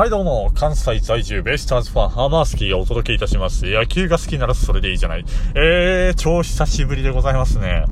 [0.00, 3.66] はいどうも、関西在住ベイスターズファンハーマースキーがお届けいたします。
[3.66, 5.26] 野球が好きならそれでいいじゃない。
[5.54, 7.84] えー、超久しぶりでございますね。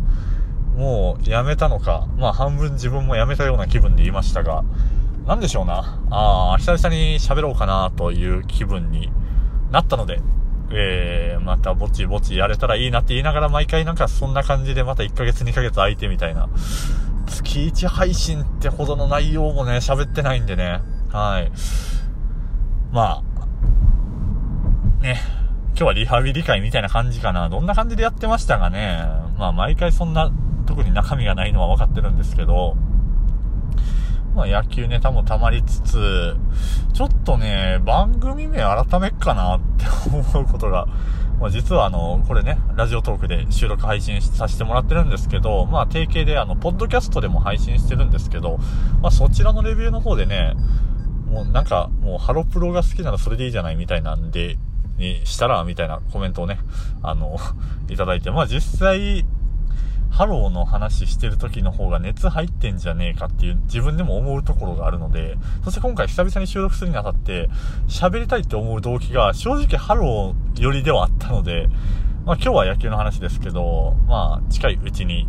[0.74, 2.08] もう、やめたのか。
[2.16, 4.64] まあ、半分自分もやめたような気分で言いましたが、
[5.26, 6.00] なんでしょうな。
[6.10, 9.12] あー、久々に喋ろうかなという気分に
[9.70, 10.22] なったので、
[10.72, 16.48] えー、またぼちぼちやれたらいいなって言いながら毎回なんかそんな感じでまた1ヶ月2ヶ月空いてみたいな。
[17.26, 20.80] 月1配信ってほどの内容もね、喋ってないんでね。
[21.10, 21.52] はい。
[22.90, 25.20] まあ、ね、
[25.70, 27.50] 今日はリハビリ会みたいな感じかな。
[27.50, 29.04] どんな感じでやってましたがね。
[29.36, 30.30] まあ、毎回そんな、
[30.66, 32.76] 特に中身がないのは分かってるんですけど、
[34.34, 36.36] まあ、野球ネタも溜まりつつ、
[36.94, 40.86] ちょっとね、番組名改めっかなって思うことが、
[41.38, 48.58] まあ、実はあの、これね、ラジオトークで収録配信させてもらってるんですけど、まあ、定型であの、ポッドキャストでも配信してるんですけど、
[49.02, 50.54] まあ、そちらのレビューの方でね、
[51.30, 54.56] もうなんか、もうハロプロが好きならそれでいいじゃないみたいなんで、
[54.98, 56.58] にしたら、みたいなコメントをね、
[57.02, 57.38] あの、
[57.88, 59.24] いただいて、まあ実際、
[60.10, 67.48] ハローの話してる時の方が熱入ってんじゃねえかっていう自分でも思うところがあるので、そして今回久々に収録するにあたって
[67.88, 71.68] 喋りたいって思う動機が正直ハロー寄りではあったので、
[72.24, 75.28] まあ今日は野球の話ですけど、まあ近いうちに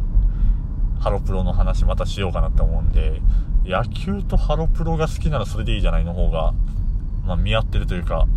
[0.99, 3.21] ハロプロの話またしようかなって思うんで、
[3.69, 6.53] 野球とハロプロが好きならそれでいいじゃないの方が、
[7.23, 8.27] まあ、見合ってるというか、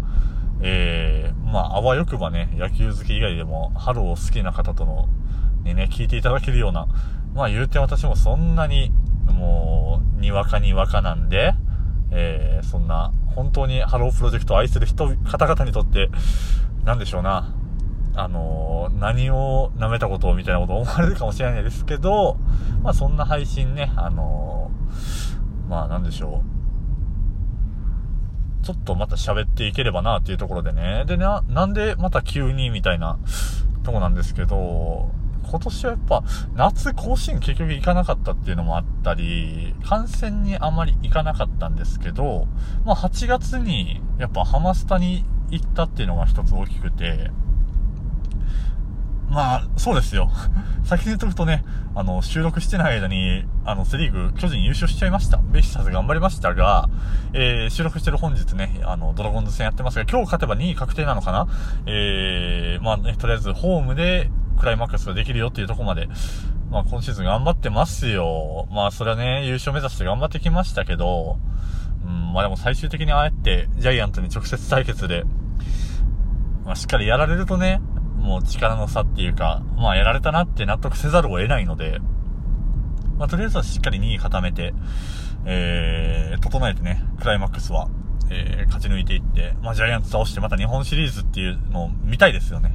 [0.60, 5.08] えー、まあ、あわよくばね、野球好き以外でも、ハローを好きな方との、
[5.64, 6.86] にね、聞いていただけるような、
[7.34, 8.92] まあ言うて私もそんなに、
[9.26, 11.54] もう、にわかにわかなんで、
[12.10, 16.10] えー、そんな、本当にハロープロジェクトを愛する人、方々にとって、
[16.84, 17.54] なんでしょうな、
[18.14, 22.36] あのー、何を舐めたことをみたいなこと思われるかもしれないですけど、
[22.82, 26.52] まあそんな配信ね、あのー、まあなんでしょう。
[28.64, 31.04] ちょっとまた喋っていければなっていうところでね。
[31.06, 33.18] でな、なんでまた急にみたいな
[33.82, 35.10] とこなんですけど、
[35.48, 36.22] 今年はやっぱ
[36.54, 42.46] 夏甲子園結局行かなかったっていうのもあったり、観戦にあまり行かなかったんですけど、
[42.84, 47.30] まあ8月にやっぱハマスタに行ったっていうのが一つ大きくて、
[49.32, 50.30] まあ、そうですよ。
[50.84, 55.38] 先に言っとくとね、あの、収録してない間に、あの、セリーグ、巨人優勝しちゃいました。
[55.38, 56.90] ベイスターズ頑張りましたが、
[57.32, 61.46] えー、収録してる本日ね、あの、ドラゴンズ戦やってますが、今日勝てば2位確定なのかな？
[61.86, 66.08] えー、まあね、とりあえずホームでクライマックスができるよっていうとこまで、
[66.70, 68.68] まあ今シーズン頑張ってますよ。
[68.70, 71.38] まあそれはね、優勝目指して頑張ってきましたけど、
[72.04, 75.24] うん、まあでも最終的にああやってジャイアントに直接対決で、
[76.66, 77.80] まあしっかりやられるとね、
[78.22, 81.98] もう力の差っていうか、まあやられたなって納得せざるを得ないので、
[83.18, 84.72] まあとりあえずはしっかり2位固めて、
[85.44, 87.88] えー、整えてね、クライマックスは、
[88.30, 92.72] えー、勝ち抜いていって、まあジャイアンツ倒してまた日本シリーズっていうのを見たいですよね。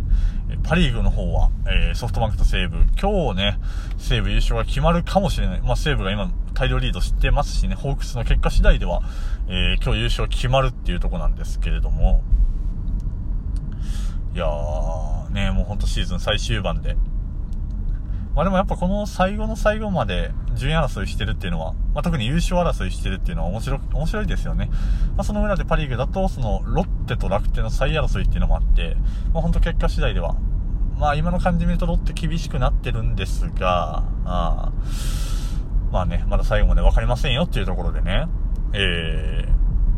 [0.64, 3.60] パリーグの方は、えー、ソフトバンクと西武、今日ね、
[3.98, 5.62] 西武優勝が決まるかもしれない。
[5.62, 9.02] まあ西武が今大量リードしてますしね、ホークスの結果次第では、
[9.48, 12.24] えー、今日優勝決まるっていうとこなんですけれども、
[14.34, 16.96] いやー、ね、もうほんとシーズン最終盤で。
[18.36, 24.70] まあでもやっぱこの最後の最後まで順位争いしてるっていうのは、まあ特に優勝争いしてるっていうのは面白、面白いですよね。
[25.16, 28.96] まあその裏でパリーグだと、そのロッテと楽天の再争いっていうのもあって、
[29.34, 30.36] まあほんと結果次第では、
[30.98, 34.72] まあ今の感じ見るとロッテ厳しくなってるんですが、あ
[35.92, 38.28] まあね、まだ最後まで分かりませんよっていうところでね、
[38.74, 39.37] えー、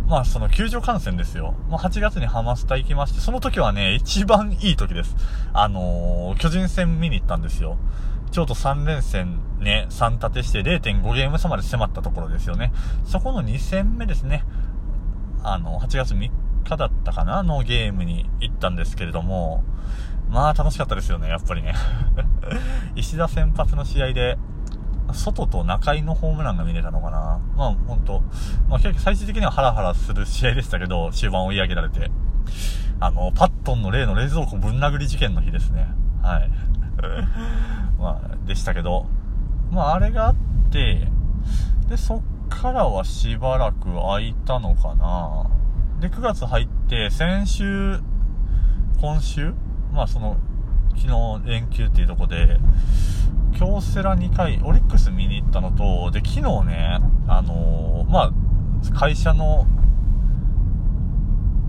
[0.10, 1.54] まあその球場観戦ですよ。
[1.70, 5.16] まあ8月にハマスタ行きまして、その時はね、一番いい時です。
[5.54, 7.78] あのー、巨人戦見に行ったんですよ。
[8.32, 12.74] ちょうど3連戦ね、3立てして0.5ゲーム差まで迫ったところですよね。
[13.06, 14.44] そこの2戦目ですね。
[15.44, 16.32] あの、8月3
[16.64, 17.44] 日だったかな？
[17.44, 19.64] のゲームに行ったんですけれども、
[20.28, 21.76] まあ楽しかったですよね、やっぱりね。
[22.96, 24.40] 石田先発の試合で、
[25.14, 27.40] 外と中井のホームランが見れたのかな。
[27.56, 28.22] まあ、ほんと、
[28.68, 32.12] まあ、最終的にはハラハラする試合でしたけど、終盤追い上げられて。
[33.00, 35.88] あの、パットンの例の冷蔵庫ぶん殴り事件の日ですね。
[36.22, 36.50] はい。
[38.00, 39.06] まあ、でしたけど、
[39.72, 40.36] まあ、あれがあっ
[40.70, 41.08] て、
[41.88, 45.46] で、そっからはしばらく空いたのかな。
[46.00, 48.00] で、9月入って、先週、
[49.00, 49.54] 今週？
[49.94, 50.38] まあ、その、
[50.98, 52.60] 昨日連休っていうとこで、
[53.58, 58.32] 京セラ2回、オリックス見に行ったのと、で、昨日ね、あのー、まあ、
[58.98, 59.68] 会社の、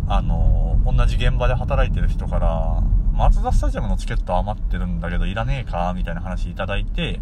[0.07, 2.83] あのー、同じ現場で働いてる人から、
[3.13, 7.21] マツダスタジアムのチケット余ってるんだけど、いらねえかみたいな話いただいて、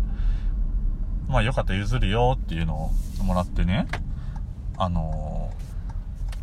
[1.29, 2.91] まあ、よかったら譲るよっていうの
[3.21, 3.87] をもらってね、
[4.79, 5.51] あの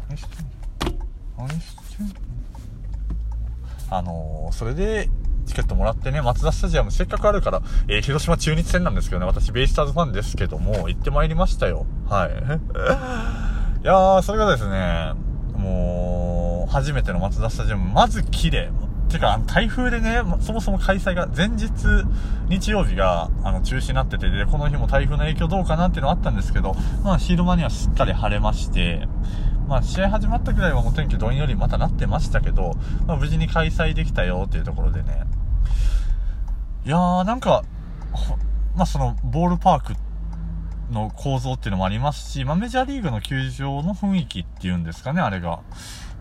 [0.09, 0.43] 何して
[0.91, 1.05] んの
[1.37, 2.13] 何してんの
[3.89, 5.09] あのー、それで、
[5.45, 11.85] チケットもらってね、松田スタジアムせっかくあるから、えー、広島中日戦なんですけどね、私ベイスターズファンですけども、行ってまいりましたよ。
[12.09, 12.31] はい。
[13.83, 15.13] いやー、それがですね、
[15.57, 18.69] もう、初めての松田スタジアム、まず綺麗。
[19.09, 21.69] てか、台風でね、そもそも開催が、前日、
[22.49, 29.07] 日曜日が、あの、中止になってて、で、この日も台風の影響どうかなっていうのあったんですけど、まあ、昼間にはしっかり晴れまして、
[29.67, 32.73] まあ、試合始まったぐらいはもう天気どんよりまたなってましたけど、
[33.07, 35.23] まあ、無事に開催できたよっていうところでね。
[36.85, 37.63] いやー、なんか、
[38.75, 39.93] まあ、その、ボールパーク
[40.91, 45.61] の構造っていうのもありますし、まあ、メジャーリーグの球場の雰囲気っていうんですかね、あれが。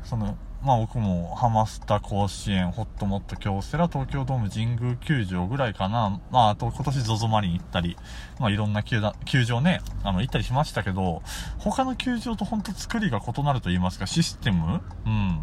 [0.05, 6.21] その、まあ僕もハマスタ甲子園、ホットモット京セラ、東京ドーム神宮球場ぐらいかな。
[6.31, 7.99] まああと今年 ZOZO マリン行ったり、
[8.41, 11.23] まあいろんな球球場ね、あの行ったりしましたけど、
[11.59, 14.81] 他の球場とほんと作りが異なると言いますか、システム？
[15.05, 15.39] うん。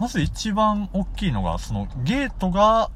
[0.00, 2.90] まず一番大きいのが、そのゲートが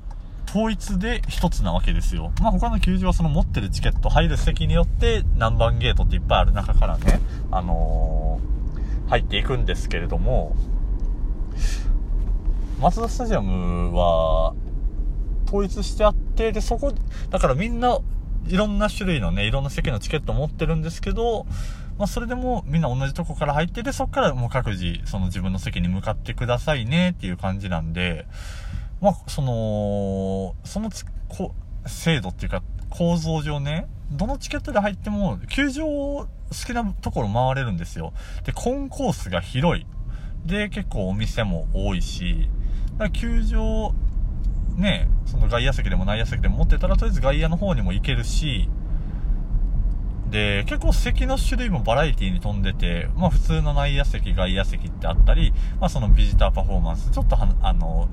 [0.48, 2.32] 統一で一つなわけですよ。
[2.40, 7.20] まあ他の球場はその持ってるチケット入る席によって何番ゲートっていっぱいある中からね、
[7.52, 10.56] あのー、入っていくんですけれども、
[12.82, 14.54] マツダスタジアムは、
[15.46, 16.92] 統一してあって、で、そこ、
[17.30, 18.00] だからみんな、
[18.48, 21.46] いろんな種類のね、いろんな席のチケット持ってるんですけど、
[21.96, 28.26] まあ、それでもみんな同じとこから入ってて、そこからもう各自、その自分の席に向かってくださいねっていう感じなんで、
[29.00, 31.54] まあ、その、そのつ、こ、
[31.86, 36.26] 制度っていうか、構造上ね、どのチケットで入っても、球場を好
[36.66, 38.12] きなところ回れるんですよ。
[38.44, 39.86] で、コンコースが広い。
[40.44, 42.50] で、結構お店も多いし、
[43.02, 43.92] だから球場、
[44.76, 48.68] ね、その外野席でも内野席でも持ってたら、とりあえず外野の方にも行けるし、
[50.30, 58.08] で、結構席の種類もバラエティに富んでて、まあ普通の内野席、外野席ってあったり、まあそのビジターパフォーマンス、ちょっとは、あの、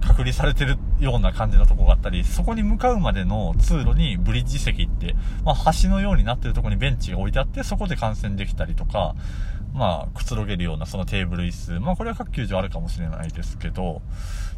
[0.00, 5.14] 隔離されてるような感じのとこがあったり、そこに向かうまでの通路にブリッジ席って、
[5.44, 9.14] まあ橋のようになってるとこにベンチが置いてあって、そこで観戦できたりとか、
[9.76, 11.78] まあ、くつろげるようなそのテーブル椅子。
[11.80, 14.00] まあ、これは各球場あるかもしれないですけど、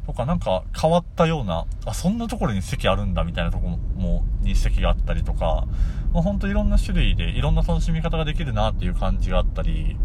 [0.07, 5.67] とかなんか変わったような、あ、そんなところに席あるんだみたいなとこも、に席があったりとか、
[6.13, 9.97] まあ、ほんといろんな種類でいろんな楽しみ方ができるなっていう感じがあったり、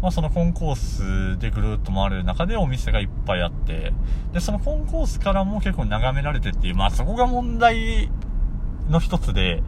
[0.00, 3.92] まあ、そのコンコースでぐるっと回れる中でお店がいっぱいあって、
[4.32, 8.08] で、そのコンコースからも結構眺められてっていう、まあ、そこが問題
[8.88, 9.62] の一つで、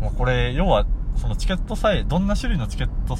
[0.00, 0.86] もうこれ、要は、
[1.16, 3.16] そのチケットさえ、どんな種類のチケット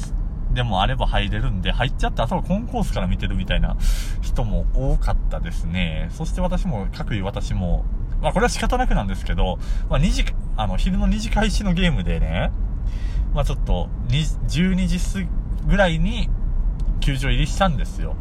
[0.55, 3.77] でもあれば入れるんで、入っちゃってあとはコンコースから見てるみたいな
[4.23, 6.09] 人も多かったですね。
[6.13, 7.85] そして私も、各位私も、
[8.23, 9.59] まあこれは仕方なくなんですけど、
[9.91, 10.25] まあ2時、
[10.57, 12.53] あの、昼の2時開始のゲームでね、
[13.35, 15.29] まあちょっと、12時過ぎ
[15.67, 16.31] ぐらいに
[17.01, 18.15] 球場入りしたんですよ。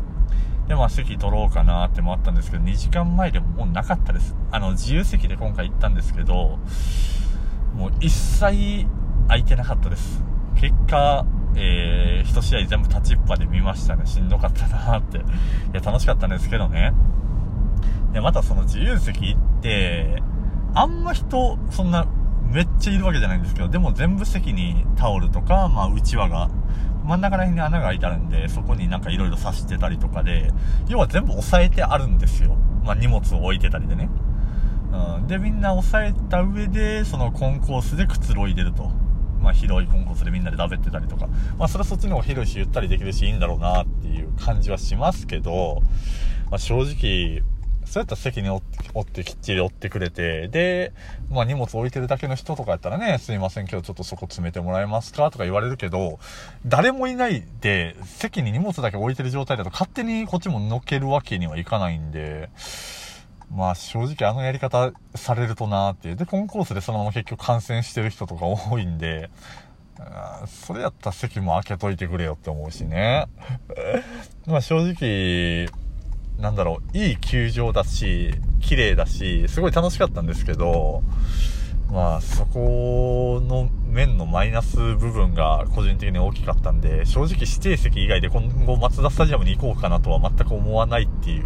[0.68, 4.36] で、まあ席取ろうかなってもあったんですけど、2時間前でももうなかったです。
[4.52, 6.58] あの、自由席で今回行ったんですけど、
[7.76, 8.88] もう一切
[9.28, 10.24] 空いてなかったです。
[10.56, 11.26] 結果、
[11.56, 14.06] えー、1試合全部立ちっぱで見ましたね。
[14.06, 15.18] しんどかったなーって。
[15.18, 15.22] い
[15.74, 16.94] や、楽しかったんですけどね。
[18.14, 20.22] で、またその自由席って、
[20.74, 22.08] あんま人、そんな、
[22.52, 26.50] めっちゃいるわけじゃないんですけど、でも全部席にタオルとか、まあ、うちわが、
[27.04, 30.52] 真ん中ら辺に穴が開いてあるんで、そこになんか色々刺してたりとかで、
[30.88, 32.56] 要は全部押さえてあるんですよ。
[32.84, 34.10] まあ、荷物を置いてたりでね。
[35.18, 35.28] うん。
[35.28, 38.92] で、みんな押さえた上で、そのコンコースでくつろいでると。
[39.44, 45.84] まあ、広いコンコースでみんなで食べてたりとか、まあ、それはそっちの方が広いし、ゆったりできるし、いいんだろうなっていう感じはしますけど、
[46.50, 47.44] まあ、正直、
[47.86, 48.62] そうやったら席に折
[49.02, 50.94] ってきっちり折ってくれて、で、
[51.30, 56.18] まあ荷物置いてるだけの人とかやったらね、すいませんけどちょっとそこ詰めてもらえますかとか言われるけど、
[56.66, 62.50] 誰もいないで、席に荷物だけ置いてる状態だと勝手にこっちも乗けるわけにはいかないんで、
[63.52, 66.16] まあ正直あのやり方されるとなーっていう。
[66.16, 69.30] で、コンコースでそのまま結局感染してる人とか多いんで、
[70.48, 73.28] それやったら席も開けといてくれよって思うしね。
[74.46, 75.68] まあ正直、
[76.40, 81.04] なんだろう、いい球場だし、綺麗だし、すごい楽しかったんですけど、
[81.94, 91.46] まあそこの面のマイナス部分が個人的に大きかったんで、正直指定席以外で今後マツダスタジアムに行こうかなとは全く思わないっていう、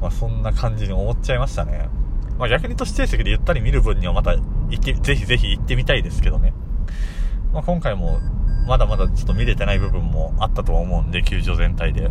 [0.00, 1.90] まあそんな感じに思っちゃいましたね。
[2.38, 4.40] まあ逆にと指定席でゆったり見る分にはまた行
[4.74, 6.54] って、ぜひぜひ行ってみたいですけどね。
[7.52, 8.20] まあ今回も
[8.66, 12.08] まだまだちょっと見れてない部分もあったとは思うんで、球場全体で。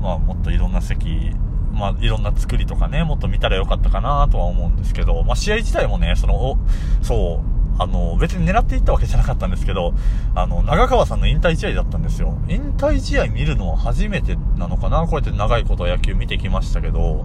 [0.00, 1.32] まあもっといろんな席
[1.72, 6.58] まあ、いろんな作りとかね、もっと見たらよかったかなとは思うんですけど、まあ、試合自体もね、その、
[7.02, 9.94] そう、あの、別に狙っていったわけじゃなかったんですけど、
[10.34, 12.36] あの、長川さんの引退試合だったんですよ。
[12.48, 15.02] 引退試合見るのは初めてなのかな？
[15.06, 17.24] こうやって長いこと野球見てきましたけど、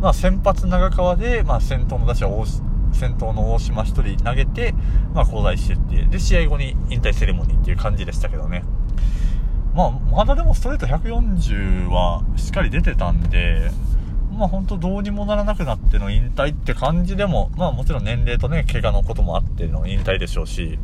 [0.00, 2.44] まあ、先発長川で、まあ、先頭の打者を
[2.92, 4.74] 先頭の大島1人投げて、
[5.14, 8.64] まあ、交代してって、で、試合後に引退セレモニーっていう感じでしたけどね。
[9.74, 13.70] まあ、まだでもストレート140はしっかり出てたんで、
[14.36, 20.78] まあ本当どうにもならなくなっての引退って感じでも、まあもちろん年齢とね、怪我のこともあっての引退でしょうし、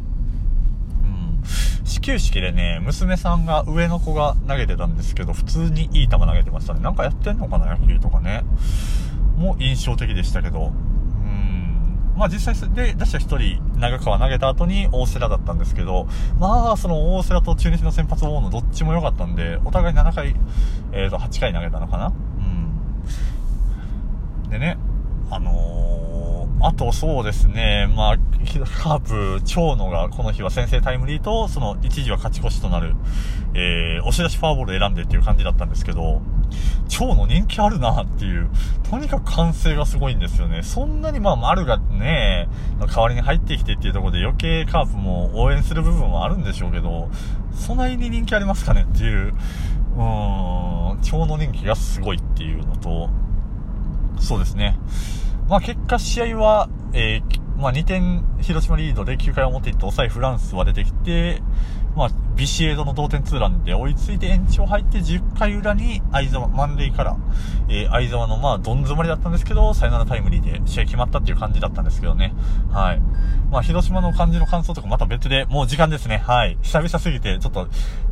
[1.05, 1.41] うん。
[1.85, 6.81] 始球式でね、娘さんが上の子が投げてたんですけど、普通にいい球投げてましたね。
[6.81, 8.43] なんかやってんのかな、野球とかね。
[9.37, 10.73] もう印象的でしたけど、
[12.21, 16.07] まあ実際で出した1人、長川投げた後に大瀬良だったんですけど、
[16.39, 20.37] まあその大瀬良と中日の先発大野どっちも良かったんで、お互い7回、
[20.93, 22.13] えっ、ー、と8回投げたのかな？
[24.51, 24.77] でね、
[25.31, 26.10] あのー、
[26.63, 28.17] あとそうですね、まあ、
[28.83, 32.95] カープ、長野がこの日は先制タイムリーと、その一時は勝ち越しとなる、
[33.55, 36.21] えー、押し出しフォアボール選んでっていう感じだったんですけど、
[36.89, 38.51] 長野人気あるなっていう、
[38.91, 40.63] とにかく歓声がすごいんですよね。
[40.63, 42.49] そんなにまあ丸がね、
[42.79, 47.09] 代わりに入ってきてっていうところで余計カープも応援する部分はあるんでしょうけど、
[47.55, 49.35] そんなに人気ありますかねっていう、
[49.97, 53.09] うーん、長野人気がすごいっていうのと、
[54.19, 54.79] そうですね。
[55.51, 61.43] まあ結果試合は、えー、まあ2点広島リードで9回表行って抑えフランスは出てきて、
[61.97, 67.17] まあビシエドの同点ツーランで追いついて延長入って10回裏に相沢、満塁から、
[67.69, 72.33] えー、相沢のまあどん詰まりだったんですけど、サヨナラタイムリーで試合決まったっていう感じだったんですけどね。
[72.71, 73.01] はい。
[73.51, 76.19] まあ広島の感じの感想とかまた別で、もう時間ですね。
[76.19, 76.57] はい。
[76.63, 77.67] 久々すぎて、ちょっと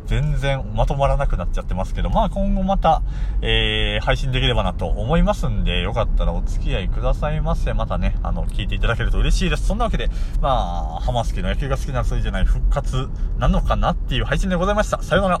[0.09, 3.03] 全然まとまらなくなっちゃってますけど、まあ今後また、
[3.43, 7.75] えー、配信できればなと思いますんで、よかったらお付き合いくださいませ。
[7.75, 9.67] またね、あの、聞いていただけると嬉しいです。
[9.67, 10.09] そんなわけで、
[10.41, 15.03] まあ、浜マスの野球が好きな数字じゃない復活なのかなっていう配信でございました。
[15.03, 15.27] さようなら。